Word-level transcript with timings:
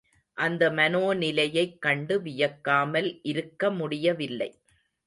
அந்த 0.37 0.69
மனோநிலையைக் 0.69 1.77
கண்டு 1.79 2.17
வியக்காமல் 2.21 3.19
இருக்க 3.23 3.71
முடியவில்லை. 3.71 4.51